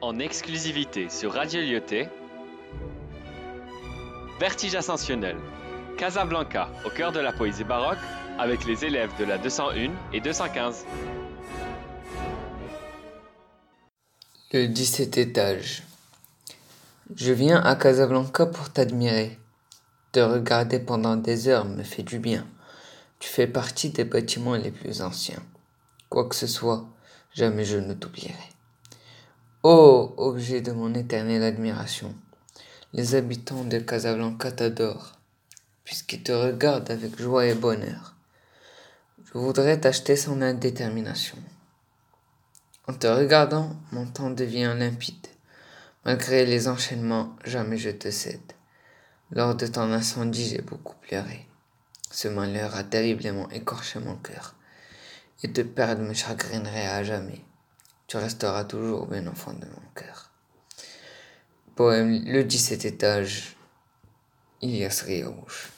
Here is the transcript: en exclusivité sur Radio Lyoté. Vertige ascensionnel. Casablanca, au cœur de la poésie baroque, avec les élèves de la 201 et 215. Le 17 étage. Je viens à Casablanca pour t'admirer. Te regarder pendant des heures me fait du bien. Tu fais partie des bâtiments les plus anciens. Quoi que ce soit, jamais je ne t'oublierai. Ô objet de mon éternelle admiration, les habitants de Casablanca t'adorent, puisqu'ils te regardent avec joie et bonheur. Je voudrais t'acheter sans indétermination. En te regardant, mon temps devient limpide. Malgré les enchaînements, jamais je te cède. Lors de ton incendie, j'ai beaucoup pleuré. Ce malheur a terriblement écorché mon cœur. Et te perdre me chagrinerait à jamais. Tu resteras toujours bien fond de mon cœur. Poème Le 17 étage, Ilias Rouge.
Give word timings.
en 0.00 0.18
exclusivité 0.18 1.08
sur 1.08 1.32
Radio 1.32 1.60
Lyoté. 1.60 2.08
Vertige 4.38 4.74
ascensionnel. 4.74 5.36
Casablanca, 5.96 6.68
au 6.84 6.90
cœur 6.90 7.12
de 7.12 7.20
la 7.20 7.32
poésie 7.32 7.64
baroque, 7.64 7.98
avec 8.38 8.66
les 8.66 8.84
élèves 8.84 9.10
de 9.18 9.24
la 9.24 9.38
201 9.38 9.90
et 10.12 10.20
215. 10.20 10.84
Le 14.52 14.66
17 14.66 15.18
étage. 15.18 15.82
Je 17.14 17.32
viens 17.32 17.62
à 17.62 17.76
Casablanca 17.76 18.46
pour 18.46 18.70
t'admirer. 18.70 19.38
Te 20.12 20.20
regarder 20.20 20.78
pendant 20.78 21.16
des 21.16 21.48
heures 21.48 21.64
me 21.64 21.82
fait 21.82 22.02
du 22.02 22.18
bien. 22.18 22.46
Tu 23.18 23.28
fais 23.28 23.46
partie 23.46 23.90
des 23.90 24.04
bâtiments 24.04 24.56
les 24.56 24.70
plus 24.70 25.00
anciens. 25.00 25.42
Quoi 26.10 26.28
que 26.28 26.34
ce 26.34 26.46
soit, 26.46 26.86
jamais 27.34 27.64
je 27.64 27.78
ne 27.78 27.94
t'oublierai. 27.94 28.55
Ô 29.68 30.14
objet 30.16 30.60
de 30.60 30.70
mon 30.70 30.94
éternelle 30.94 31.42
admiration, 31.42 32.14
les 32.92 33.16
habitants 33.16 33.64
de 33.64 33.80
Casablanca 33.80 34.52
t'adorent, 34.52 35.18
puisqu'ils 35.82 36.22
te 36.22 36.30
regardent 36.30 36.92
avec 36.92 37.20
joie 37.20 37.46
et 37.46 37.54
bonheur. 37.56 38.14
Je 39.24 39.36
voudrais 39.36 39.80
t'acheter 39.80 40.14
sans 40.14 40.40
indétermination. 40.40 41.36
En 42.86 42.92
te 42.92 43.08
regardant, 43.08 43.74
mon 43.90 44.06
temps 44.06 44.30
devient 44.30 44.72
limpide. 44.78 45.26
Malgré 46.04 46.46
les 46.46 46.68
enchaînements, 46.68 47.34
jamais 47.44 47.76
je 47.76 47.90
te 47.90 48.12
cède. 48.12 48.52
Lors 49.32 49.56
de 49.56 49.66
ton 49.66 49.90
incendie, 49.92 50.46
j'ai 50.46 50.62
beaucoup 50.62 50.94
pleuré. 51.00 51.44
Ce 52.12 52.28
malheur 52.28 52.76
a 52.76 52.84
terriblement 52.84 53.50
écorché 53.50 53.98
mon 53.98 54.14
cœur. 54.14 54.54
Et 55.42 55.52
te 55.52 55.62
perdre 55.62 56.02
me 56.02 56.14
chagrinerait 56.14 56.86
à 56.86 57.02
jamais. 57.02 57.42
Tu 58.06 58.16
resteras 58.18 58.64
toujours 58.64 59.08
bien 59.08 59.26
fond 59.34 59.52
de 59.52 59.66
mon 59.66 59.88
cœur. 59.96 60.30
Poème 61.74 62.22
Le 62.24 62.44
17 62.44 62.84
étage, 62.84 63.56
Ilias 64.62 65.04
Rouge. 65.24 65.75